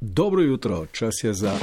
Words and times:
Dobro 0.00 0.42
jutro, 0.42 0.86
čas 0.92 1.14
je 1.22 1.34
za 1.34 1.58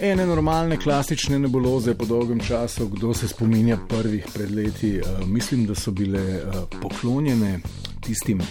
ene 0.00 0.26
normalne, 0.26 0.76
klasične 0.76 1.38
nebuloze 1.38 1.94
po 1.94 2.04
dolgem 2.04 2.40
času. 2.40 2.88
Kdo 2.88 3.14
se 3.14 3.28
spominja 3.28 3.78
prvih 3.88 4.26
pred 4.34 4.50
leti? 4.54 5.00
Uh, 5.00 5.28
mislim, 5.28 5.66
da 5.66 5.74
so 5.74 5.90
bile 5.90 6.42
uh, 6.42 6.54
poklonjene 6.82 7.60
tistim 8.00 8.42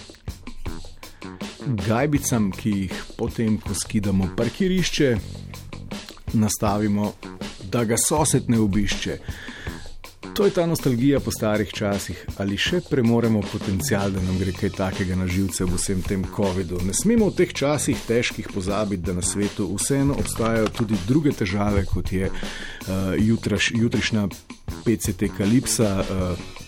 gajbicam, 1.66 2.50
ki 2.52 2.70
jih 2.70 3.04
potem, 3.18 3.58
ko 3.58 3.74
skidamo 3.74 4.28
parkirišče, 4.36 5.16
nastavimo, 6.32 7.12
da 7.72 7.84
ga 7.84 7.96
sosed 7.96 8.50
ne 8.50 8.60
obišče. 8.60 9.18
To 10.36 10.44
je 10.44 10.50
ta 10.50 10.66
nostalgija 10.66 11.20
po 11.20 11.30
starih 11.30 11.70
časih, 11.72 12.18
ali 12.36 12.58
še 12.60 12.82
premoremo 12.90 13.40
potencial, 13.52 14.10
da 14.12 14.20
nam 14.20 14.36
gre 14.36 14.52
kaj 14.52 14.74
takega 14.76 15.16
na 15.16 15.24
živce 15.24 15.64
v 15.64 15.78
vsem 15.78 16.02
tem 16.04 16.26
COVID-u. 16.36 16.82
Ne 16.84 16.92
smemo 16.92 17.30
v 17.30 17.36
teh 17.38 17.54
časih 17.56 18.02
težkih 18.04 18.50
pozabiti, 18.52 19.00
da 19.06 19.14
na 19.16 19.24
svetu 19.24 19.70
vseeno 19.78 20.18
obstajajo 20.20 20.68
tudi 20.76 20.98
druge 21.08 21.32
težave, 21.32 21.86
kot 21.88 22.12
je 22.12 22.28
uh, 22.28 23.16
jutraš, 23.16 23.70
jutrišnja 23.80 24.28
PCT 24.84 25.32
Kalipsa. 25.38 25.90
Uh, 26.04 26.65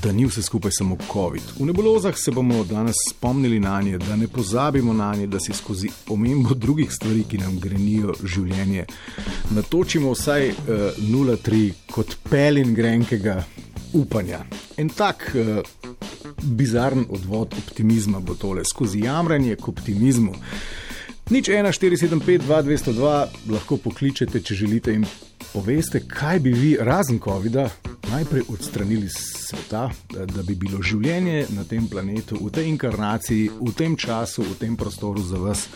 da 0.00 0.12
ni 0.12 0.26
vse 0.26 0.42
skupaj 0.42 0.70
samo 0.74 0.96
COVID. 1.12 1.42
V 1.58 1.66
nebulozah 1.66 2.14
se 2.16 2.30
bomo 2.30 2.64
danes 2.64 2.96
spomnili 3.10 3.60
na 3.60 3.82
nje, 3.82 3.98
da 3.98 4.16
ne 4.16 4.28
pozabimo 4.28 4.92
na 4.92 5.14
nje, 5.14 5.26
da 5.26 5.40
si 5.40 5.52
skozi 5.52 5.88
omembo 6.08 6.54
drugih 6.54 6.92
stvari, 6.92 7.24
ki 7.28 7.38
nam 7.38 7.58
grenijo 7.60 8.14
življenje, 8.24 8.86
natočimo 9.50 10.12
vsaj 10.12 10.48
uh, 10.48 10.56
eh, 10.68 10.92
0,3 10.98 11.72
kot 11.92 12.16
pelin 12.30 12.74
grenkega 12.74 13.44
upanja. 13.92 14.44
En 14.76 14.88
tak 14.88 15.30
uh, 15.34 15.60
bizaren 16.42 17.04
odvod 17.08 17.54
optimizma 17.58 18.20
bo 18.20 18.34
tole, 18.34 18.64
skozi 18.64 19.04
jamranje 19.04 19.56
k 19.56 19.68
optimizmu. 19.68 20.34
Nič 21.30 21.48
1, 21.48 21.68
4, 21.72 21.96
7, 21.96 22.20
5, 22.20 22.48
2, 22.48 22.62
202 22.62 23.52
lahko 23.52 23.76
pokličete, 23.76 24.40
če 24.40 24.54
želite 24.54 24.94
in 24.94 25.04
poveste, 25.52 26.00
kaj 26.08 26.40
bi 26.40 26.52
vi 26.52 26.76
razen 26.80 27.20
COVID-a 27.20 27.68
najprej 28.12 28.42
odstranili 28.48 29.06
iz 29.06 29.16
sveta, 29.48 29.90
da 30.34 30.42
bi 30.42 30.54
bilo 30.54 30.82
življenje 30.82 31.46
na 31.56 31.64
tem 31.64 31.88
planetu, 31.88 32.36
v 32.40 32.50
tej 32.52 32.68
inkarnaciji, 32.68 33.50
v 33.60 33.72
tem 33.76 33.96
času, 33.96 34.44
v 34.44 34.56
tem 34.60 34.76
prostoru 34.76 35.22
za 35.24 35.40
vas 35.40 35.66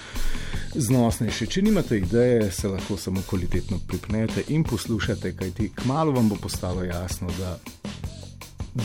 znosnejše. 0.76 1.48
Če 1.48 1.62
nimate 1.64 1.98
ideje, 1.98 2.50
se 2.52 2.68
lahko 2.68 2.98
samo 3.00 3.22
kvalitetno 3.28 3.80
pripnete 3.88 4.44
in 4.52 4.64
poslušate, 4.64 5.32
kajti 5.36 5.70
kmalo 5.82 6.12
vam 6.12 6.28
bo 6.28 6.36
postalo 6.36 6.84
jasno, 6.84 7.32
da 7.38 7.56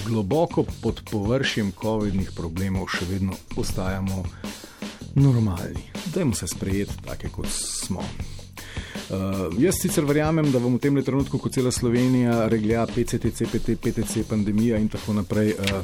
globoko 0.07 0.63
pod 0.81 1.03
površjem 1.11 1.73
COVID-nih 1.81 2.31
problemov 2.35 2.87
še 2.95 3.09
vedno 3.09 3.35
ostajamo 3.59 4.23
normalni. 5.15 5.89
Dajmo 6.15 6.35
se 6.35 6.47
sprejeti, 6.47 7.01
take 7.03 7.29
kot 7.35 7.51
smo. 7.51 8.05
Uh, 9.11 9.51
jaz 9.59 9.75
sicer 9.81 10.05
verjamem, 10.07 10.47
da 10.53 10.59
vam 10.63 10.77
v 10.77 10.79
tem 10.79 10.95
trenutku, 11.03 11.35
ko 11.35 11.49
cela 11.51 11.71
Slovenija 11.71 12.45
reglja 12.47 12.85
PCT, 12.87 13.33
CPT, 13.35 13.75
PTC, 13.75 14.23
pandemija 14.29 14.79
in 14.79 14.87
tako 14.87 15.17
naprej, 15.17 15.51
uh, 15.59 15.81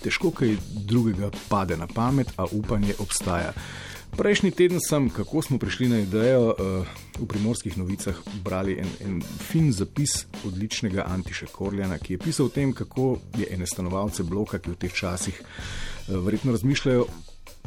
težko 0.00 0.30
kaj 0.32 0.54
drugega 0.88 1.28
pade 1.50 1.76
na 1.76 1.84
pamet, 1.86 2.32
a 2.40 2.46
upanje 2.48 2.96
obstaja. 3.04 3.52
Prejšnji 4.16 4.54
teden 4.56 4.80
sem, 4.80 5.10
kako 5.12 5.42
smo 5.44 5.58
prišli 5.60 5.90
na 5.92 6.00
idejo, 6.00 6.54
uh, 6.56 6.96
v 7.20 7.28
primorskih 7.28 7.76
novicah 7.76 8.16
brali 8.40 8.78
en, 8.80 8.96
en 9.04 9.20
fin 9.20 9.68
zapis 9.68 10.24
odličnega 10.48 11.04
Antiša 11.04 11.52
Korljana, 11.52 12.00
ki 12.00 12.16
je 12.16 12.22
pisal 12.24 12.48
o 12.48 12.54
tem, 12.54 12.72
kako 12.72 13.18
je 13.36 13.52
ene 13.52 13.68
stanovalce 13.68 14.24
bloka, 14.24 14.56
ki 14.56 14.72
v 14.72 14.80
teh 14.86 14.94
časih 14.94 15.42
verjetno 16.08 16.56
razmišljajo 16.56 17.04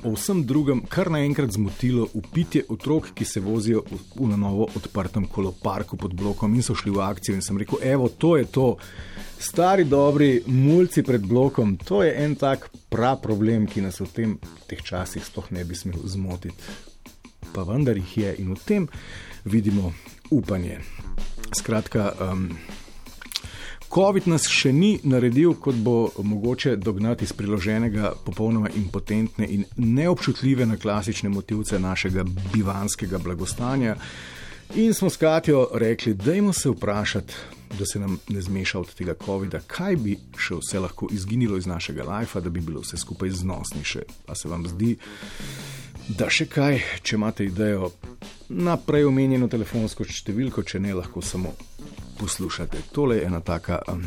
o 0.03 0.13
vsem 0.15 0.41
drugem 0.45 0.81
kar 0.89 1.11
naenkrat 1.13 1.51
zmotilo 1.51 2.07
upitje 2.13 2.63
otrok, 2.69 3.11
ki 3.13 3.25
se 3.25 3.39
vozijo 3.39 3.83
v, 3.85 3.99
v 4.15 4.29
na 4.29 4.37
novo 4.37 4.67
odprtem 4.75 5.27
koloparku 5.27 5.97
pod 5.97 6.13
blokom 6.17 6.55
in 6.55 6.65
so 6.65 6.75
šli 6.75 6.91
v 6.91 7.03
akcijo. 7.05 7.35
In 7.35 7.45
sem 7.45 7.57
rekel, 7.57 7.81
evo, 7.83 8.09
to 8.09 8.37
je 8.37 8.45
to. 8.45 8.67
Stari, 9.41 9.85
dobri 9.89 10.43
mulci 10.47 11.03
pred 11.03 11.21
blokom, 11.25 11.77
to 11.77 12.03
je 12.03 12.13
en 12.23 12.35
tak 12.35 12.69
prav 12.89 13.21
problem, 13.21 13.65
ki 13.65 13.81
nas 13.81 14.01
v 14.01 14.09
tem, 14.13 14.35
teh 14.69 14.81
časih 14.81 15.25
sploh 15.25 15.49
ne 15.51 15.65
bi 15.65 15.77
smel 15.77 16.01
zmotiti. 16.05 16.57
Pa 17.51 17.65
vendar 17.67 17.97
jih 17.97 18.17
je 18.17 18.35
in 18.43 18.53
v 18.53 18.59
tem 18.65 18.87
vidimo 19.45 19.93
upanje. 20.31 20.79
Skratka, 21.57 22.13
um, 22.21 22.47
COVID 23.91 24.27
nas 24.31 24.45
še 24.47 24.69
ni 24.71 24.93
naredil, 25.03 25.57
kot 25.59 25.75
bo 25.75 26.11
mogoče 26.23 26.77
dognati 26.79 27.25
iz 27.27 27.33
priloženega, 27.35 28.13
popolnoma 28.23 28.69
impotentne 28.79 29.47
in 29.51 29.65
neobčutljive 29.75 30.65
na 30.65 30.77
klasične 30.79 31.29
motivce 31.29 31.79
našega 31.79 32.23
bivanskega 32.53 33.19
blagostanja. 33.19 33.97
In 34.79 34.93
smo 34.93 35.09
s 35.09 35.19
Katijo 35.19 35.65
rekli, 35.75 36.13
dajmo 36.13 36.53
se 36.53 36.71
vprašati, 36.71 37.33
da 37.79 37.85
se 37.85 37.99
nam 37.99 38.15
ne 38.29 38.41
zmeša 38.41 38.79
od 38.79 38.93
tega 38.95 39.15
COVID-a, 39.25 39.59
kaj 39.67 39.99
bi 39.99 40.15
še 40.39 40.61
vse 40.61 40.79
lahko 40.79 41.11
izginilo 41.11 41.59
iz 41.59 41.67
našega 41.67 42.07
lajfa, 42.07 42.39
da 42.39 42.49
bi 42.49 42.63
bilo 42.63 42.79
vse 42.85 42.97
skupaj 42.97 43.35
znosnejše. 43.43 44.05
Pa 44.25 44.35
se 44.39 44.47
vam 44.47 44.63
zdi, 44.71 44.95
da 46.07 46.31
še 46.31 46.47
kaj, 46.47 46.79
če 47.03 47.19
imate 47.19 47.51
idejo 47.51 47.91
na 48.55 48.77
prej 48.79 49.09
omenjeno 49.11 49.51
telefonsko 49.51 50.07
številko, 50.07 50.63
če 50.63 50.79
ne 50.79 50.95
lahko 50.95 51.19
samo 51.19 51.51
poslušate. 52.21 52.77
Tole 52.91 53.17
je 53.17 53.25
ena 53.25 53.41
taka 53.41 53.81
um, 53.91 54.05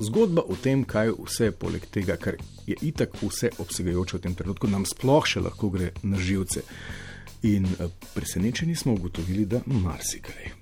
zgodba 0.00 0.42
o 0.48 0.56
tem, 0.56 0.84
kaj 0.88 1.12
vse 1.18 1.50
poleg 1.52 1.86
tega, 1.92 2.16
kar 2.16 2.38
je 2.66 2.76
itak 2.80 3.20
vse 3.22 3.52
obsegajoče 3.58 4.16
v 4.16 4.22
tem 4.26 4.36
trenutku, 4.38 4.70
nam 4.70 4.86
sploh 4.88 5.26
še 5.28 5.44
lahko 5.44 5.70
gre 5.74 5.92
na 6.02 6.20
živce. 6.20 6.64
In 7.48 7.66
uh, 7.68 7.90
presenečeni 8.14 8.76
smo 8.76 8.96
ugotovili, 8.96 9.46
da 9.46 9.60
marsikaj. 9.66 10.54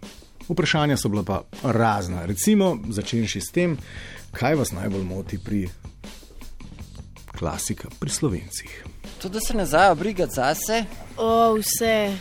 Vprašanja 0.51 0.97
so 0.99 1.09
bila 1.09 1.23
pa 1.23 1.43
razna. 1.63 2.25
Recimo, 2.27 2.75
začenši 2.89 3.41
s 3.41 3.55
tem, 3.55 3.77
kaj 4.35 4.59
vas 4.59 4.73
najbolj 4.75 5.05
moti 5.07 5.39
pri 5.39 5.69
klasika, 7.41 7.89
pri 8.01 8.13
slovencih. 8.13 8.85
To, 9.23 9.29
da 9.29 9.41
se 9.41 9.57
ne 9.57 9.65
znajo 9.67 9.95
brigati 9.95 10.37
zase. 10.37 10.85
O, 11.17 11.57
vse, 11.57 12.13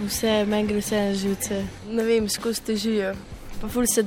vse, 0.00 0.34
meni 0.50 0.68
gre 0.68 0.82
vse 0.82 1.02
na 1.08 1.14
živce. 1.14 1.62
Ne 1.90 2.02
vem, 2.02 2.28
skozi 2.28 2.62
težijo, 2.66 3.14
pa 3.60 3.70
ful 3.70 3.86
se 3.94 4.02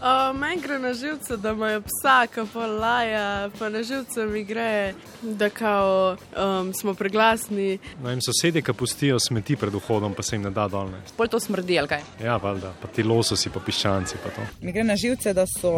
derajo. 0.00 0.32
Meni 0.32 0.62
gre 0.62 0.78
na 0.78 0.94
živce, 0.94 1.36
da 1.36 1.50
imajo 1.50 1.80
psa, 1.80 2.26
ki 2.26 2.40
pa 2.52 2.66
laja, 2.66 3.50
pa 3.58 3.68
na 3.68 3.82
živce 3.82 4.26
mi 4.26 4.44
gre, 4.44 4.94
da 5.22 5.50
kao, 5.50 6.16
um, 6.36 6.72
smo 6.74 6.94
preglasni. 6.94 7.78
No, 8.02 8.12
in 8.12 8.20
sosedje, 8.20 8.62
ki 8.62 8.72
pustijo 8.72 9.18
smeti 9.18 9.56
pred 9.56 9.74
vhodom, 9.74 10.14
pa 10.14 10.22
se 10.22 10.36
jim 10.36 10.42
ne 10.42 10.50
da 10.50 10.68
dolne. 10.68 11.02
Pol 11.16 11.28
to 11.28 11.40
smrdi, 11.40 11.78
ali 11.78 11.88
kaj? 11.88 12.02
Ja, 12.24 12.36
valjda, 12.36 12.72
pa 12.82 12.88
ti 12.88 13.02
lososi, 13.02 13.50
pa 13.50 13.60
piščanci. 13.60 14.16
Pa 14.24 14.46
mi 14.62 14.72
gre 14.72 14.84
na 14.84 14.96
živce, 14.96 15.34
da 15.34 15.44
so, 15.46 15.72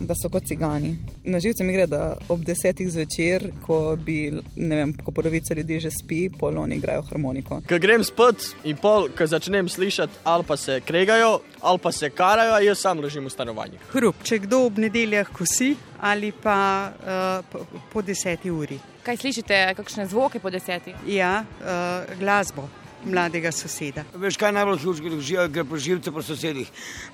da 0.00 0.14
so 0.14 0.28
kot 0.28 0.46
cigani. 0.48 0.96
Na 1.24 1.40
živce 1.40 1.64
mi 1.64 1.72
gre, 1.72 1.86
da 1.86 2.16
ob 2.28 2.44
desetih 2.44 2.90
zvečer, 2.90 3.50
ko 3.66 3.96
bi, 3.96 4.32
ne 4.56 4.76
vem, 4.76 4.94
ko 5.04 5.12
polovica 5.12 5.54
ljudi 5.54 5.80
že 5.80 5.90
spi, 5.90 6.28
pol 6.38 6.58
oni 6.58 6.76
igrajo 6.76 7.02
harmoniko. 7.10 7.62
Ko 7.68 7.78
grem 7.80 8.04
spat 8.04 8.54
in 8.64 8.76
pol, 8.76 9.08
ko 9.16 9.26
začnem 9.26 9.68
slišati, 9.68 10.24
ali 10.24 10.44
pa 10.44 10.56
se 10.56 10.80
kregajo, 10.84 11.40
ali 11.64 11.78
pa 11.78 11.92
se 11.92 12.10
karajo, 12.10 12.58
jaz 12.60 12.78
sam 12.78 13.00
ležim 13.00 13.24
v 13.24 13.32
stanovanju. 13.32 13.80
Hrup, 13.92 14.22
če 14.22 14.38
kdo 14.44 14.66
ob 14.68 14.78
nedeljah 14.78 15.28
kosi 15.32 15.74
ali 16.04 16.32
pa 16.32 16.58
uh, 16.92 17.44
po, 17.50 17.64
po 17.92 18.02
deseti 18.04 18.52
uri. 18.52 18.78
Kaj 19.04 19.16
slišite, 19.20 19.60
kakšne 19.76 20.06
zvoke 20.08 20.40
po 20.40 20.52
deseti? 20.52 20.92
Ja, 21.08 21.38
uh, 21.44 22.18
glasbo. 22.20 22.68
Mladega 23.04 23.50
soseda. 23.52 24.00
Veš, 24.16 24.38
kaj 24.40 24.52
najbolj 24.56 24.78
služi, 24.80 25.10
da 25.12 25.20
živijo, 25.20 25.42
gre 25.52 25.64
po 25.68 25.76
živce 25.76 26.12
po 26.12 26.22
sosedih. 26.24 26.70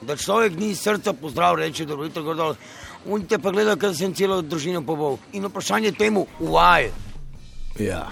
Da 0.06 0.14
človek 0.16 0.54
ni 0.58 0.68
srca 0.78 1.12
pozdrav, 1.18 1.58
reče, 1.58 1.86
da 1.86 1.96
je 1.98 2.12
to 2.14 2.22
grdol. 2.22 2.54
Unite 3.10 3.40
pa 3.42 3.50
gledajo, 3.50 3.74
ker 3.74 3.96
sem 3.98 4.14
celo 4.14 4.38
družino 4.42 4.84
pobol. 4.86 5.18
In 5.34 5.48
vprašanje 5.50 5.90
temu, 5.98 6.28
why? 6.38 6.92
Ja, 7.82 8.04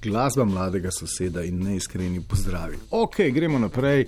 glasba 0.00 0.44
mladega 0.48 0.88
soseda 0.90 1.44
in 1.44 1.60
neiskreni 1.64 2.22
pozdravi. 2.24 2.80
Ok, 2.96 3.26
gremo 3.28 3.60
naprej. 3.60 4.06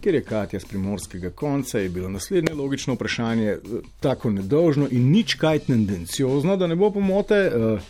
Ker 0.00 0.14
je 0.14 0.24
Katja 0.24 0.60
z 0.60 0.64
primorskega 0.64 1.30
konca, 1.30 1.78
je 1.78 1.88
bilo 1.88 2.08
naslednje 2.08 2.54
logično 2.54 2.94
vprašanje 2.94 3.48
eh, 3.50 3.58
tako 4.00 4.30
nedolžno 4.30 4.88
in 4.90 5.10
nič 5.10 5.34
kaj 5.34 5.58
tendenciozno, 5.58 6.56
da 6.56 6.66
ne 6.66 6.76
bo 6.76 6.90
pomote. 6.90 7.50
Uh, 7.54 7.80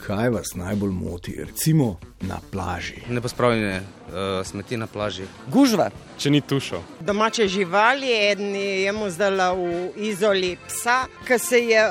kaj 0.00 0.28
vas 0.30 0.54
najbolj 0.54 0.90
moti, 0.90 1.34
recimo 1.44 1.96
na 2.20 2.38
plaži? 2.50 3.02
Ne 3.08 3.20
pospravljene 3.20 3.80
uh, 3.80 4.46
smeti 4.46 4.76
na 4.76 4.86
plaži. 4.86 5.24
Gužva. 5.52 5.90
Če 6.18 6.30
ni 6.30 6.40
tušo. 6.40 6.82
Domače 7.00 7.48
živali, 7.48 8.08
eni 8.32 8.82
je 8.82 8.92
mu 8.92 9.10
zdala 9.10 9.52
v 9.52 9.90
izoli 9.96 10.56
psa, 10.68 11.04
ki 11.26 11.38
se 11.38 11.58
je 11.58 11.84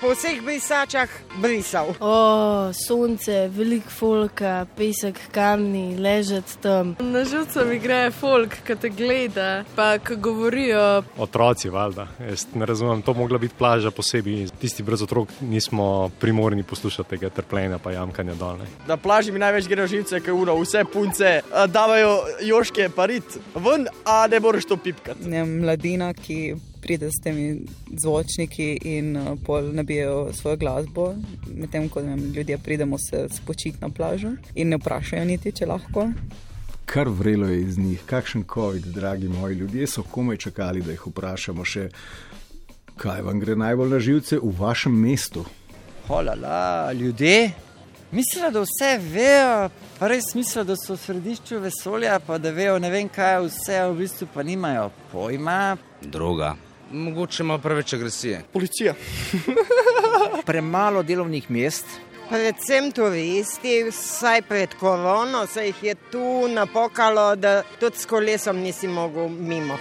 po 0.00 0.12
vseh 0.12 0.42
brisačah 0.44 1.08
brisal. 1.40 1.94
O, 2.00 2.72
sonce, 2.72 3.48
velik 3.48 3.88
folka, 3.90 4.66
pesek, 4.76 5.18
kamni, 5.32 5.96
ležati 5.96 6.58
tam. 6.60 6.94
Na 7.00 7.24
živce 7.24 7.64
mi 7.64 7.78
gre 7.78 8.10
folk, 8.10 8.58
ki 8.66 8.76
te 8.80 8.90
gleda, 8.92 9.64
pa 9.76 9.96
ki 9.98 10.18
govorijo. 10.20 11.02
Otroci, 11.18 11.70
valjda. 11.72 12.08
Jaz 12.28 12.46
ne 12.54 12.66
razumem, 12.66 13.02
to 13.02 13.14
mogla 13.14 13.38
biti 13.38 13.54
plaža 13.58 13.90
posebej. 13.90 14.46
Tisti 14.60 14.82
brez 14.82 15.02
otrok 15.02 15.32
nismo 15.40 16.10
primorni 16.20 16.62
poslušati 16.62 17.16
tega 17.16 17.30
trpljenja 17.30 17.78
pa 17.78 17.92
jamkanja 17.92 18.34
dol. 18.34 18.60
Ne. 18.60 18.70
Na 18.88 18.96
plaži 18.96 19.32
mi 19.32 19.40
največ 19.42 19.68
gre 19.68 19.88
živce, 19.88 20.20
ker 20.20 20.36
uro 20.36 20.58
vse 20.60 20.84
punce 20.92 21.40
a, 21.40 21.66
davajo 21.66 22.18
joške 22.44 22.88
parit 22.96 23.38
ven, 23.54 23.88
a 24.04 24.26
ne 24.30 24.40
moreš 24.40 24.68
to 24.72 24.76
pipkati. 24.76 25.28
Ne, 25.28 25.44
mladina, 25.44 26.12
ki 26.14 26.56
pride 26.82 27.10
s 27.10 27.22
temi 27.24 27.60
zvočniki 28.02 28.78
in 28.84 29.16
uh, 29.16 29.38
pol 29.46 29.72
nabijajo 29.74 30.32
svojo 30.32 30.56
glasbo, 30.56 31.14
medtem 31.54 31.88
ko 31.88 32.00
vem, 32.00 32.32
ljudje 32.34 32.58
pridemo 32.58 32.96
se 32.98 33.26
spočiti 33.30 33.78
na 33.80 33.88
plažo 33.88 34.32
in 34.54 34.68
ne 34.68 34.76
vprašajo 34.76 35.24
niti, 35.24 35.52
če 35.52 35.66
lahko. 35.66 36.08
Kar 36.86 37.08
vrelo 37.08 37.48
je 37.48 37.60
iz 37.60 37.78
njih, 37.78 38.02
kakšen 38.06 38.44
COVID, 38.54 38.86
dragi 38.94 39.28
moji 39.28 39.56
ljudje, 39.56 39.86
so 39.86 40.02
komaj 40.02 40.36
čakali, 40.36 40.82
da 40.82 40.94
jih 40.94 41.06
vprašamo 41.06 41.64
še, 41.64 41.88
kaj 42.96 43.22
vam 43.26 43.40
gre 43.42 43.56
najbolj 43.56 43.90
na 43.90 43.98
živce 44.00 44.38
v 44.38 44.52
vašem 44.58 44.94
mestu. 45.00 45.44
Holala, 46.06 46.92
ljudje. 46.92 47.52
Mislijo, 48.10 48.50
da 48.50 48.60
vse 48.60 48.98
vejo, 49.02 49.68
pa 49.98 50.08
res 50.08 50.34
mislijo, 50.34 50.64
da 50.64 50.76
so 50.78 50.94
v 50.94 51.00
središču 51.02 51.58
vesolja, 51.60 52.20
pa 52.26 52.38
da 52.38 52.54
vejo 52.54 52.78
ne 52.78 52.90
vem 52.90 53.08
kaj, 53.08 53.40
vse 53.48 53.82
v 53.90 53.98
bistvu 53.98 54.28
pa 54.34 54.46
nimajo 54.46 54.90
pojma. 55.12 55.76
Droga. 56.02 56.54
Mogoče 56.90 57.42
ima 57.42 57.58
preveč 57.58 57.92
agresije. 57.92 58.42
Policija. 58.52 58.94
Premalo 60.48 61.02
delovnih 61.02 61.50
mest. 61.50 61.86
Predvsem 62.28 62.90
turisti, 62.90 63.84
vsaj 63.90 64.42
pred 64.42 64.74
korono, 64.74 65.46
se 65.46 65.66
jih 65.66 65.82
je 65.82 65.94
tu 66.10 66.48
napokalo, 66.48 67.36
da 67.36 67.62
tudi 67.80 67.98
s 67.98 68.06
kolesom 68.06 68.56
nisi 68.56 68.88
mogel 68.88 69.28
mimo 69.28 69.78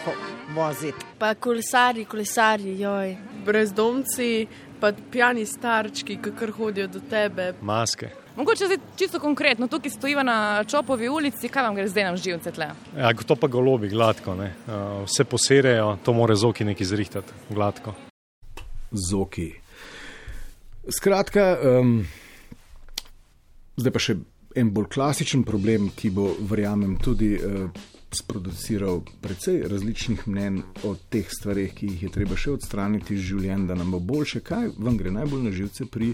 voziti. 0.55 1.05
Pa 1.17 1.33
kolesari, 1.33 2.05
kolesari, 2.05 2.79
joj. 2.79 3.15
Brezdomci, 3.45 4.47
pa 4.79 4.91
pijani 5.11 5.45
starčki, 5.45 6.19
ki 6.21 6.35
kar 6.39 6.51
hodijo 6.51 6.87
do 6.87 7.01
tebe. 7.09 7.53
Maske. 7.61 8.24
Mogoče 8.35 8.65
zdaj 8.65 8.77
čisto 8.95 9.19
konkretno, 9.19 9.67
tukaj 9.67 9.91
stojiva 9.91 10.23
na 10.23 10.63
Čopovi 10.63 11.09
ulici, 11.09 11.47
kaj 11.47 11.63
vam 11.63 11.75
gre 11.75 11.87
zdaj 11.87 12.03
na 12.03 12.17
živce 12.17 12.51
tle? 12.51 12.67
Ja, 12.97 13.13
to 13.13 13.35
pa 13.35 13.47
golobi, 13.47 13.87
gladko. 13.89 14.35
Ne. 14.35 14.51
Uh, 14.67 15.05
vse 15.07 15.23
poserejo, 15.23 15.97
to 16.03 16.13
more 16.13 16.35
zoki 16.35 16.67
neki 16.67 16.85
zrihtati, 16.85 17.33
gladko. 17.49 17.93
Zoki. 18.91 19.53
Skratka, 20.91 21.45
um, 21.79 22.01
zdaj 23.77 23.95
pa 23.95 24.03
še 24.03 24.17
en 24.55 24.71
bolj 24.75 24.89
klasičen 24.91 25.47
problem, 25.47 25.87
ki 25.95 26.11
bo, 26.11 26.27
verjamem, 26.49 26.97
tudi 26.99 27.37
uh, 27.39 27.69
sproduciral 28.15 28.99
precej 29.23 29.63
različnih 29.71 30.27
mnen 30.27 30.59
o 30.83 30.95
teh 31.09 31.31
stvarih, 31.31 31.71
ki 31.75 31.87
jih 31.93 32.03
je 32.03 32.11
treba 32.19 32.35
še 32.35 32.51
odstraniti 32.59 33.15
iz 33.15 33.23
življenja, 33.31 33.71
da 33.71 33.79
nam 33.79 33.95
bo 33.95 34.03
boljše. 34.03 34.43
Kaj 34.43 34.73
vam 34.75 34.99
gre 34.99 35.15
najbolj 35.15 35.47
na 35.47 35.55
živce 35.55 35.87
pri, 35.87 36.11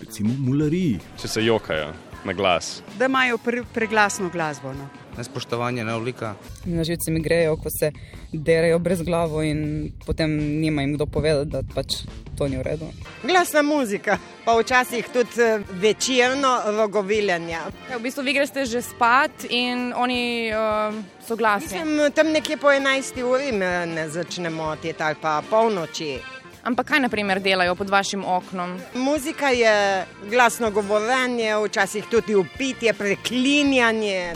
recimo, 0.00 0.34
mulariji? 0.38 1.00
Če 1.20 1.28
se 1.28 1.44
jokajo 1.44 1.92
na 2.26 2.32
glas. 2.32 2.82
Da 2.98 3.04
imajo 3.04 3.38
pre, 3.38 3.62
preglasno 3.74 4.28
glasbo. 4.28 4.72
No. 4.72 4.88
Nespoštovanje 5.16 5.84
neolika. 5.84 6.34
Na 6.64 6.84
živce 6.84 7.10
mi 7.10 7.20
grejo, 7.20 7.56
ko 7.56 7.70
se 7.70 7.92
derajo 8.32 8.78
brez 8.78 9.02
glavo 9.02 9.42
in 9.42 9.92
potem 10.06 10.30
nima 10.60 10.82
jim 10.82 10.94
kdo 10.94 11.06
povedati, 11.06 11.50
da 11.50 11.62
pač 11.74 11.94
to 12.38 12.48
ni 12.48 12.56
v 12.56 12.62
redu. 12.62 12.90
Glasna 13.22 13.62
muzika, 13.62 14.18
pa 14.44 14.58
včasih 14.60 15.08
tudi 15.12 15.42
eh, 15.42 15.62
večerno 15.70 16.60
rogoviljanje. 16.66 17.52
Ja, 17.52 17.96
v 17.96 18.02
bistvu 18.02 18.22
vi 18.22 18.34
greste 18.36 18.66
že 18.66 18.82
spat 18.82 19.46
in 19.48 19.92
oni 19.96 20.52
uh, 20.52 20.94
so 21.26 21.36
glasni. 21.36 21.84
Mislim, 21.84 22.12
tam 22.12 22.32
nekje 22.32 22.56
po 22.56 22.68
11. 22.68 23.22
uri 23.22 23.52
ne 23.52 24.08
začne 24.08 24.50
motiti 24.50 25.02
ali 25.02 25.16
pa 25.20 25.42
polnoči. 25.50 26.35
Ampak 26.66 26.86
kaj 26.86 27.00
naprimer 27.00 27.38
delajo 27.38 27.76
pod 27.78 27.90
vašim 27.90 28.24
oknom? 28.24 28.72
Muzika 28.94 29.48
je 29.54 30.04
glasno 30.30 30.70
govorjenje, 30.70 31.54
včasih 31.64 32.04
tudi 32.10 32.34
upitje, 32.34 32.92
preklinjanje. 32.92 34.34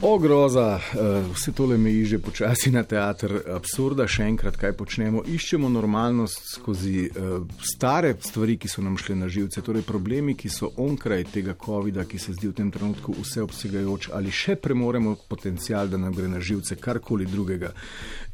O 0.00 0.18
groza, 0.18 0.78
eh, 0.78 1.22
vse 1.34 1.52
tole 1.52 1.76
meji 1.78 2.04
že 2.04 2.18
počasi 2.18 2.70
na 2.70 2.84
teater 2.86 3.32
absurda, 3.50 4.06
še 4.06 4.28
enkrat 4.30 4.54
kaj 4.54 4.76
počnemo. 4.78 5.24
Iščemo 5.26 5.66
normalnost 5.68 6.52
skozi 6.52 7.08
uh, 7.10 7.42
stare 7.58 8.12
stvari, 8.22 8.54
ki 8.62 8.70
so 8.70 8.82
nam 8.82 8.94
šle 8.94 9.16
na 9.18 9.26
živce, 9.26 9.58
torej 9.58 9.82
problemi, 9.82 10.36
ki 10.38 10.48
so 10.54 10.70
onkraj 10.78 11.24
tega 11.34 11.56
COVID-a, 11.58 12.06
ki 12.06 12.18
se 12.18 12.36
zdi 12.36 12.46
v 12.46 12.54
tem 12.60 12.70
trenutku 12.70 13.16
vseobsegajoč, 13.18 14.12
ali 14.14 14.30
še 14.30 14.54
premoremo 14.62 15.16
potencial, 15.26 15.90
da 15.90 15.98
nam 15.98 16.14
gre 16.14 16.30
na 16.30 16.38
živce 16.38 16.78
karkoli 16.78 17.26
drugega. 17.26 17.72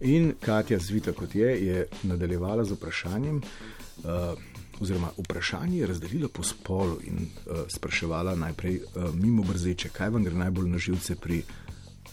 In 0.04 0.34
Katja 0.44 0.76
Zvita, 0.76 1.16
kot 1.16 1.32
je, 1.32 1.48
je 1.48 1.86
nadaljevala 2.04 2.68
z 2.68 2.76
vprašanjem. 2.76 3.40
Uh, 4.04 4.36
oziroma 4.80 5.10
vprašanje 5.18 5.78
je 5.78 5.86
razdelila 5.86 6.28
po 6.28 6.42
spolu 6.42 6.98
in 7.04 7.26
uh, 7.26 7.64
spraševala 7.68 8.34
najprej 8.34 8.80
uh, 8.80 9.14
mimo 9.14 9.42
brzeče, 9.42 9.88
kaj 9.88 10.10
vam 10.10 10.24
gre 10.24 10.34
najbolj 10.34 10.68
na 10.68 10.78
živce 10.78 11.16
pri, 11.16 11.42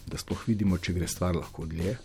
da 0.08 0.18
sploh 0.18 0.48
vidimo, 0.48 0.78
če 0.78 0.94
gre 0.94 1.08
stvar 1.08 1.36
lahko 1.36 1.66
dlje. 1.66 1.98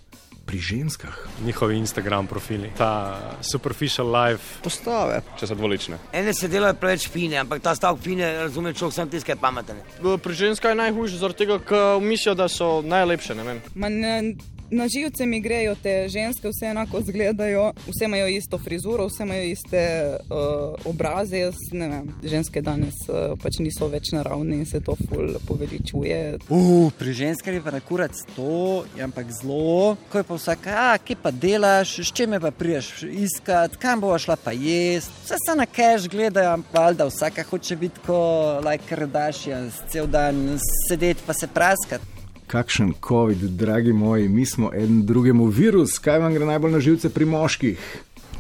Pri 0.47 0.58
ženskah. 0.62 1.14
Njihovi 1.43 1.75
Instagram 1.79 2.26
profili, 2.31 2.70
ta 2.79 3.19
superficial 3.43 4.06
life. 4.06 4.61
Postave, 4.62 5.19
če 5.41 5.49
so 5.50 5.56
dvolične. 5.58 5.99
Ene 6.14 6.35
se 6.35 6.47
delajo 6.49 6.76
preveč 6.79 7.08
fine, 7.11 7.41
ampak 7.43 7.64
ta 7.64 7.75
stavek 7.75 8.05
fine, 8.05 8.29
razume 8.44 8.70
človek, 8.75 8.94
sem 8.94 9.11
tiskaj 9.11 9.41
pameten. 9.43 9.81
Pri 9.99 10.35
ženskah 10.38 10.70
je 10.70 10.79
najhujše, 10.85 11.19
zaradi 11.19 11.43
tega, 11.43 11.58
ker 11.58 11.99
mislijo, 11.99 12.37
da 12.38 12.47
so 12.47 12.79
najlepše. 12.87 13.35
ne 13.35 13.43
vem. 13.49 13.58
Ma 13.75 13.91
ne, 13.91 14.37
na 14.71 14.89
živce 14.89 15.27
mi 15.27 15.41
grejo 15.41 15.75
te 15.83 16.09
ženske, 16.09 16.49
vse 16.49 16.67
enako 16.67 16.99
izgledajo, 16.99 17.73
vse 17.87 18.05
imajo 18.05 18.27
isto 18.27 18.59
frizuro, 18.59 19.07
vse 19.07 19.23
imajo 19.23 19.45
iste 19.45 19.83
uh, 20.17 20.75
obraze. 20.85 21.39
Jaz, 21.39 21.55
vem, 21.73 22.15
ženske 22.25 22.63
danes 22.63 22.95
uh, 23.09 23.37
pač 23.43 23.59
niso 23.61 23.89
več 23.93 24.13
naravne 24.17 24.57
in 24.57 24.67
se 24.67 24.81
to 24.81 24.97
ful 25.09 25.37
poveličuje. 25.47 26.39
Uh, 26.49 26.91
pri 26.99 27.13
ženskah 27.13 27.55
je 27.55 27.63
pa 27.63 27.75
na 27.75 27.81
kurac 27.81 28.19
to, 28.37 28.85
ampak 29.03 29.31
zelo, 29.41 29.97
ko 30.11 30.23
je 30.23 30.29
pa 30.29 30.41
vsak, 30.41 30.69
kje 31.05 31.19
pa 31.23 31.31
delaš, 31.31 31.99
s 32.07 32.13
čim 32.17 32.35
me 32.35 32.41
pa 32.41 32.51
priješ 32.51 33.07
iskat, 33.11 33.77
kam 33.81 34.01
bo 34.01 34.17
šla 34.19 34.37
pa 34.37 34.53
jesti. 34.53 35.15
Vse 35.25 35.41
se 35.45 35.57
na 35.59 35.67
keš 35.67 36.09
gledajo, 36.11 36.59
valjda 36.73 37.07
vsaka 37.11 37.45
hoče 37.51 37.77
biti 37.77 38.03
kot 38.07 38.65
like 38.65 38.89
Kardashian, 38.89 39.71
cel 39.93 40.07
dan 40.07 40.59
sedeti 40.89 41.23
pa 41.27 41.35
se 41.35 41.47
praskati. 41.47 42.16
Kakšen 42.46 42.93
COVID, 43.08 43.38
dragi 43.38 43.93
moji, 43.93 44.28
mi 44.28 44.46
smo 44.46 44.70
en 44.75 45.06
drugemu 45.06 45.46
virus, 45.46 45.98
kaj 45.98 46.19
vam 46.19 46.34
gre 46.34 46.46
najbolj 46.46 46.72
na 46.72 46.81
živce 46.81 47.10
pri 47.10 47.25
moških? 47.25 47.78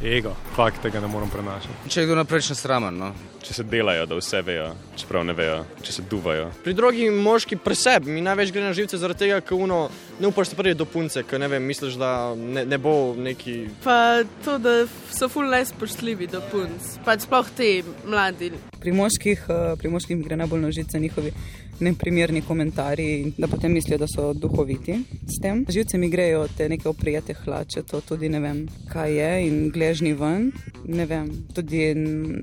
Ego, 0.04 0.34
fakt 0.54 0.82
tega 0.82 1.00
ne 1.00 1.08
morem 1.08 1.30
prenašati. 1.32 1.88
Če 1.88 2.00
je 2.00 2.06
kdo 2.06 2.18
naprej 2.20 2.44
nesramen, 2.52 2.94
no. 3.00 3.08
Če 3.42 3.54
se 3.56 3.64
delajo, 3.66 4.04
da 4.06 4.18
vse 4.18 4.42
vejo, 4.46 4.68
čeprav 5.00 5.24
ne 5.26 5.34
vejo, 5.34 5.56
če 5.82 5.96
se 5.96 6.04
duvajo. 6.10 6.50
Pri 6.62 6.74
drugi 6.76 7.08
moški 7.10 7.58
pri 7.58 7.74
sebi 7.80 8.14
mi 8.14 8.22
največ 8.22 8.52
gre 8.54 8.62
na 8.68 8.76
živce, 8.76 9.00
zaradi 9.00 9.24
tega, 9.24 9.40
ker 9.40 9.58
uno 9.58 9.86
ne 10.20 10.30
upaš 10.30 10.52
se 10.52 10.60
priti 10.60 10.78
do 10.78 10.86
punce, 10.86 11.24
ker 11.26 11.42
ne 11.42 11.50
vem, 11.50 11.66
misliš, 11.66 11.98
da 11.98 12.12
ne, 12.38 12.62
ne 12.68 12.78
bo 12.78 13.14
neki. 13.18 13.56
Pa 13.82 14.22
to, 14.44 14.60
da 14.62 14.78
so 15.10 15.30
ful 15.32 15.50
nespoštljivi 15.50 16.30
do 16.30 16.44
punc, 16.52 16.94
pač 17.08 17.26
sploh 17.26 17.50
ti 17.58 17.72
mladi. 18.04 18.52
Pri 18.78 18.94
moških, 18.94 19.48
uh, 19.48 19.70
pri 19.80 19.90
moških 19.96 20.14
mi 20.14 20.28
gre 20.28 20.38
najbolj 20.44 20.68
na 20.68 20.74
žice 20.76 21.00
njihovi 21.02 21.32
neprimerni 21.80 22.42
komentarji, 22.42 23.32
da 23.38 23.48
potem 23.48 23.72
mislijo, 23.72 23.98
da 23.98 24.06
so 24.06 24.32
duhoviti 24.32 24.98
s 25.26 25.40
tem. 25.42 25.64
Živce 25.68 25.98
mi 25.98 26.08
grejo 26.10 26.46
te 26.56 26.68
neke 26.68 26.88
oprijete 26.88 27.34
hlače, 27.34 27.82
to 27.82 28.00
tudi 28.00 28.28
ne 28.28 28.40
vem, 28.40 28.66
kaj 28.92 29.16
je 29.16 29.46
in 29.46 29.70
gležni 29.70 30.12
ven. 30.12 30.52
Ne 30.84 31.06
vem, 31.06 31.30
tudi 31.54 31.94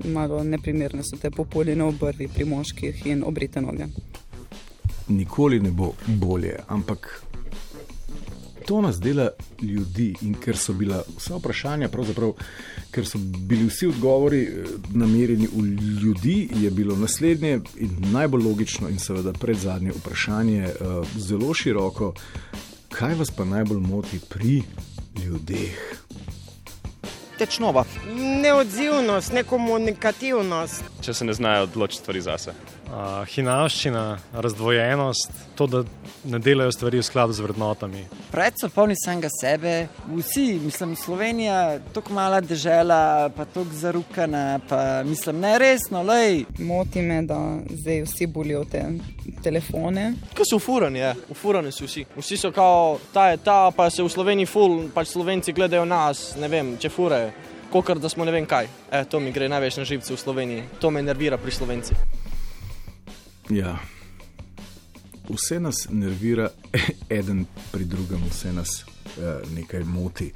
malo 0.04 0.44
neprimerne 0.44 1.02
so 1.02 1.16
te 1.16 1.30
populine 1.30 1.84
obrvi 1.84 2.28
pri 2.28 2.44
moških 2.44 3.06
in 3.06 3.24
obrite 3.24 3.60
noge. 3.60 3.86
Nikoli 5.08 5.60
ne 5.60 5.70
bo 5.70 5.92
bolje, 6.06 6.56
ampak 6.68 7.24
to 8.66 8.80
nas 8.80 9.00
dela 9.00 9.28
ljudi 9.62 10.14
in 10.22 10.34
ker 10.34 10.56
so 10.56 10.72
bila 10.72 11.02
vsa 11.16 11.36
vprašanja, 11.36 11.88
pravzaprav, 11.88 12.32
ker 12.90 13.06
so 13.06 13.18
bili 13.18 13.66
vsi 13.66 13.86
odgovori 13.86 14.42
eh, 14.42 14.64
namerjeni 14.94 15.48
v 15.52 15.64
ljudi, 16.02 16.48
je 16.60 16.70
bilo 16.70 16.96
naslednje 16.96 17.60
in 17.76 17.96
najbolj 18.12 18.44
logično 18.44 18.88
in 18.88 18.98
seveda 18.98 19.32
predzadnje 19.32 19.92
vprašanje 19.96 20.64
uh, 20.64 21.06
zelo 21.16 21.54
široko, 21.54 22.14
kaj 22.88 23.14
vas 23.14 23.30
pa 23.30 23.44
najbolj 23.44 23.80
moti 23.80 24.20
pri 24.28 24.62
ljudeh? 25.24 25.96
Tečnova. 27.38 27.84
Neodzivnost, 28.42 29.32
nekomunikativnost. 29.32 30.82
če 31.00 31.14
se 31.14 31.24
ne 31.24 31.34
znajo 31.34 31.62
odločiti 31.62 32.02
stvari 32.02 32.20
zase. 32.20 32.52
Uh, 32.84 33.24
hinavščina, 33.32 34.18
razdvojenost, 34.32 35.30
to, 35.56 35.66
da 35.66 35.80
ne 36.28 36.38
delajo 36.38 36.72
stvari 36.72 36.98
v 37.00 37.04
skladu 37.06 37.32
z 37.32 37.40
vrednotami. 37.40 38.02
Preveč 38.28 38.60
so 38.60 38.68
polni 38.68 38.94
samega 39.00 39.30
sebe, 39.32 39.72
vsi, 40.04 40.60
mislim, 40.62 40.92
Slovenija, 40.96 41.78
tako 41.96 42.12
mala 42.12 42.42
država, 42.44 43.30
pa 43.36 43.46
tako 43.48 43.64
zarukana, 43.72 44.60
pa 44.68 45.02
mislim, 45.02 45.40
ne 45.40 45.54
resno, 45.58 46.02
lej. 46.04 46.44
Moti 46.58 47.02
me, 47.02 47.22
da 47.24 47.38
zdaj 47.70 48.02
vsi 48.04 48.26
bolijo 48.26 48.64
te 48.68 48.84
telefone. 49.42 50.12
Kaj 50.36 50.50
so 50.50 50.60
ufurani, 50.60 51.00
je, 51.00 51.14
ufurani 51.32 51.72
so 51.72 51.88
vsi. 51.88 52.04
Vsi 52.16 52.36
so 52.36 52.52
kao, 52.52 52.98
ta 53.12 53.30
je 53.32 53.40
ta, 53.44 53.70
pa 53.76 53.88
se 53.90 54.04
v 54.04 54.12
Sloveniji 54.12 54.50
ful, 54.50 54.82
pač 54.94 55.08
Slovenci 55.16 55.56
gledajo 55.56 55.88
nas, 55.88 56.34
ne 56.36 56.52
vem, 56.52 56.76
če 56.76 56.92
fure. 56.92 57.22
Kokor 57.72 57.98
da 57.98 58.12
smo 58.12 58.28
ne 58.28 58.30
vem 58.30 58.44
kaj. 58.46 58.68
E, 58.92 59.02
to 59.10 59.18
mi 59.20 59.32
gre 59.32 59.48
največ 59.48 59.80
na 59.80 59.88
živce 59.88 60.14
v 60.14 60.20
Sloveniji. 60.20 60.68
To 60.84 60.92
me 60.94 61.02
nervira 61.02 61.40
pri 61.40 61.50
Slovencih. 61.50 62.13
Ja. 63.50 63.78
Vse 65.28 65.60
nas 65.60 65.86
nervira, 65.90 66.50
eden 67.18 67.44
pri 67.72 67.84
drugem, 67.84 68.22
vse 68.30 68.52
nas 68.52 68.84
eh, 68.84 69.40
nekaj 69.54 69.84
moti. 69.84 70.32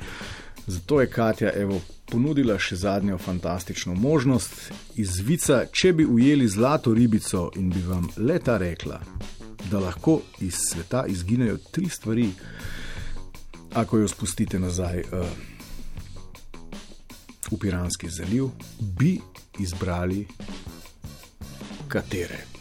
Zato 0.67 1.01
je 1.01 1.11
Katja 1.11 1.53
evo, 1.57 1.81
ponudila 2.11 2.59
še 2.59 2.77
zadnjo 2.77 3.19
fantastično 3.19 3.95
možnost 3.95 4.73
iz 4.97 5.21
vica, 5.25 5.63
če 5.73 5.93
bi 5.93 6.05
ujeli 6.05 6.49
zlato 6.49 6.95
ribico 6.95 7.51
in 7.57 7.71
bi 7.71 7.83
vam 7.87 8.09
leta 8.17 8.59
rekla, 8.59 9.01
da 9.71 9.81
lahko 9.81 10.21
iz 10.41 10.61
sveta 10.71 11.07
izginejo 11.09 11.57
tri 11.73 11.89
stvari, 11.89 12.29
ako 13.75 13.99
jo 13.99 14.09
spustite 14.09 14.59
nazaj. 14.59 15.01
Eh, 15.01 15.57
v 17.51 17.57
Piranski 17.57 18.11
zaliv, 18.11 18.51
bi 18.81 19.17
izbrali 19.59 20.27
katere. 21.89 22.58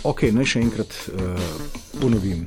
Ok, 0.00 0.24
naj 0.32 0.46
še 0.48 0.60
enkrat 0.64 0.94
uh, 1.12 1.38
ponovim. 2.00 2.46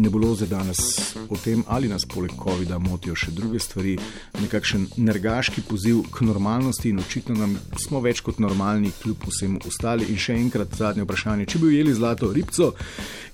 Nebuloze 0.00 0.46
danes 0.46 0.78
o 1.26 1.36
tem, 1.40 1.64
ali 1.66 1.88
nas 1.90 2.04
poleg 2.08 2.36
COVID-a 2.38 2.78
motijo 2.78 3.16
še 3.18 3.32
druge 3.34 3.58
stvari, 3.58 3.96
nekakšen 4.38 4.86
nergaški 5.02 5.64
poziv 5.66 6.04
k 6.14 6.28
normalnosti 6.28 6.92
in 6.92 7.00
očitno 7.02 7.34
nam 7.40 7.56
smo 7.80 7.98
več 8.04 8.22
kot 8.22 8.38
normalni, 8.38 8.92
kljub 9.02 9.26
vsemu 9.32 9.64
ostali. 9.66 10.06
In 10.12 10.20
še 10.20 10.36
enkrat 10.38 10.76
zadnje 10.78 11.04
vprašanje: 11.08 11.48
če 11.50 11.62
bi 11.62 11.72
ujeli 11.72 11.96
zlato 11.96 12.30
ribco 12.32 12.70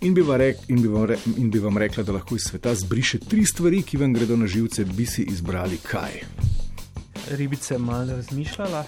in 0.07 0.17
bi, 0.17 0.25
rek, 0.25 0.65
in, 0.73 0.81
bi 0.81 1.07
re, 1.13 1.19
in 1.37 1.51
bi 1.53 1.63
vam 1.63 1.77
rekla, 1.83 2.07
da 2.07 2.17
lahko 2.17 2.39
iz 2.39 2.49
sveta 2.49 2.73
zbriše 2.79 3.27
tri 3.29 3.45
stvari, 3.45 3.83
ki 3.85 4.01
vam 4.01 4.17
gredo 4.17 4.39
na 4.39 4.49
živce, 4.49 4.89
bi 4.89 5.05
si 5.05 5.29
izbrali 5.29 5.83
kaj? 5.85 6.23
Ribice 7.31 7.79
malo 7.79 8.17
razmišljala. 8.17 8.85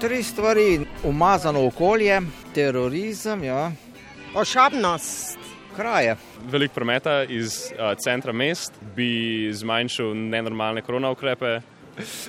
Tri 0.00 0.22
stvari: 0.22 0.80
umazano 1.04 1.66
okolje, 1.66 2.20
terorizem, 2.54 3.44
ja. 3.44 3.72
ošabnost 4.34 5.38
kraje. 5.76 6.16
Veliko 6.50 6.74
prometa 6.74 7.22
iz 7.22 7.72
uh, 7.72 7.98
centra 7.98 8.32
mest 8.32 8.72
bi 8.96 9.50
zmanjšal 9.52 10.14
nenormalne 10.16 10.82
korona 10.82 11.10
ukrepe. 11.10 11.60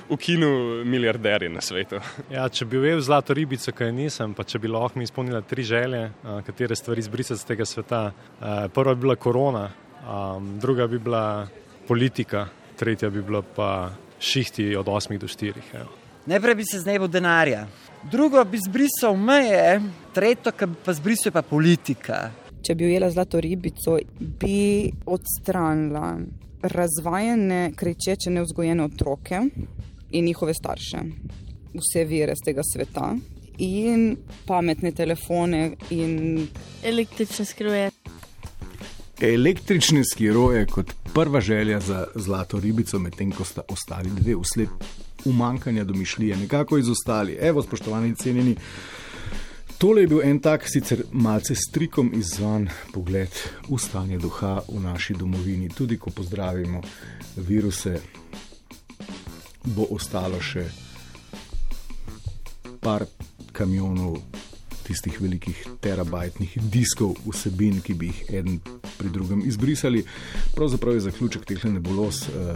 Ukinil 0.10 0.86
milijarderje 0.86 1.50
na 1.50 1.62
svetu. 1.62 2.00
Ja, 2.36 2.50
če 2.50 2.65
bi 2.65 2.77
ujel 2.77 3.01
zlato 3.01 3.34
ribico, 3.34 3.72
kaj 3.72 3.91
nisem, 3.93 4.34
pa 4.34 4.43
če 4.43 4.60
bi 4.60 4.67
lahko 4.67 5.00
mi 5.00 5.05
izpolnila 5.05 5.41
tri 5.41 5.63
želje, 5.63 6.10
katere 6.46 6.75
stvari 6.75 7.05
izbrisati 7.05 7.41
z 7.41 7.46
tega 7.46 7.65
sveta. 7.65 8.01
Prva 8.74 8.96
bi 8.96 9.01
bila 9.01 9.15
korona, 9.15 9.69
druga 10.62 10.88
bi 10.88 11.00
bila 11.00 11.48
politika, 11.88 12.48
tretja 12.81 13.10
bi 13.10 13.22
bila 13.22 13.43
pa 13.55 13.69
šihti 14.19 14.75
od 14.75 14.85
8 14.85 15.17
do 15.17 15.27
4. 15.27 15.53
Najprej 16.25 16.55
bi 16.55 16.65
se 16.65 16.79
znebil 16.79 17.07
denarja, 17.07 17.67
drugo 18.11 18.43
bi 18.45 18.57
zbrisal 18.57 19.15
meje, 19.17 19.81
tretjo 20.13 20.51
pa 20.85 20.93
zbrisal 20.93 21.31
pa 21.31 21.41
politika. 21.41 22.29
Če 22.61 22.75
bi 22.75 22.85
ujela 22.85 23.09
zlato 23.09 23.39
ribico, 23.39 23.97
bi 24.19 24.91
odstranila 25.05 26.17
razvajene, 26.61 27.71
krečeče, 27.75 28.29
neuzgojene 28.29 28.83
otroke 28.83 29.41
in 30.11 30.25
njihove 30.25 30.53
starše, 30.53 31.03
vse 31.73 32.05
vire 32.05 32.35
z 32.35 32.45
tega 32.45 32.61
sveta, 32.73 33.13
in 33.59 34.17
pametne 34.45 34.91
telefone 34.91 35.71
in 35.89 36.47
električne 36.83 37.45
skroje. 37.45 37.91
Električne 39.21 40.03
skiroje 40.05 40.65
kot 40.65 40.93
prva 41.13 41.41
želja 41.41 41.79
za 41.79 42.07
zlato 42.15 42.59
ribico, 42.59 42.99
medtem 42.99 43.31
ko 43.31 43.43
sta 43.43 43.61
ostali 43.67 44.09
dve, 44.09 44.35
usled 44.35 44.69
umankanja 45.25 45.83
domišljije, 45.83 46.38
nekako 46.38 46.77
izostali. 46.77 47.38
Evo, 47.41 47.61
spoštovani 47.61 48.15
cenjeni. 48.15 48.55
Tole 49.77 50.01
je 50.01 50.07
bil 50.07 50.21
en 50.23 50.39
tak, 50.39 50.63
sicer 50.67 51.03
malce 51.11 51.55
strikom 51.55 52.11
izzvan 52.15 52.69
pogled 52.93 53.29
v 53.69 53.77
stanje 53.77 54.17
duha 54.17 54.61
v 54.67 54.79
naši 54.79 55.13
domovini. 55.13 55.69
Tudi 55.69 55.97
ko 55.97 56.09
pozdravimo 56.09 56.81
viruse, 57.35 57.99
bo 59.63 59.88
ostalo 59.91 60.39
še 60.39 60.63
par 62.79 63.03
kamionov 63.51 64.21
tistih 64.88 65.21
velikih 65.21 65.67
terabajtnih 65.81 66.55
diskov 66.71 67.17
vsebin, 67.27 67.81
ki 67.83 67.93
bi 67.93 68.07
jih 68.13 68.23
eden 68.29 68.78
pri 69.00 69.10
drugem 69.10 69.41
izbrisali. 69.46 70.03
Pravzaprav 70.56 71.00
je 71.00 71.08
zaključek 71.08 71.46
teh 71.48 71.65
nebulos 71.65 72.27
eh, 72.27 72.56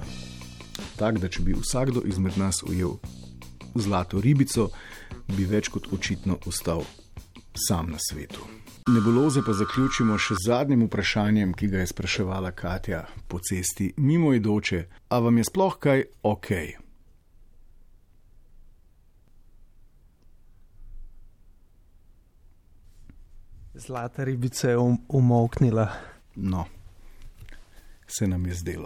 tak, 1.00 1.20
da 1.24 1.32
če 1.32 1.42
bi 1.42 1.56
vsakdo 1.58 2.04
izmed 2.06 2.38
nas 2.38 2.64
ujel 2.68 3.00
zlato 3.76 4.22
ribico, 4.22 4.70
bi 5.32 5.48
več 5.50 5.72
kot 5.74 5.90
očitno 5.96 6.38
ostal 6.46 6.84
sam 7.56 7.90
na 7.92 8.02
svetu. 8.02 8.46
Nebuloze 8.88 9.40
pa 9.46 9.54
zaključimo 9.56 10.18
še 10.20 10.36
z 10.36 10.50
zadnjim 10.50 10.82
vprašanjem, 10.90 11.54
ki 11.56 11.70
ga 11.72 11.84
je 11.84 11.88
spraševala 11.88 12.52
Katja 12.52 13.06
po 13.32 13.40
cesti 13.40 13.94
mimo 13.98 14.34
idoče. 14.36 14.82
A 15.08 15.20
vam 15.24 15.38
je 15.40 15.46
sploh 15.48 15.78
kaj 15.80 16.04
ok? 16.28 16.50
Zlata 23.74 24.28
ribica 24.28 24.70
je 24.70 24.78
um-, 24.78 25.00
umoknila. 25.08 25.88
No, 26.36 26.66
se 28.08 28.28
nam 28.28 28.46
je 28.46 28.54
zdelo. 28.54 28.82